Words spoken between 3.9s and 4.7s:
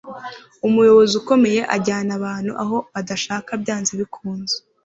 bikunze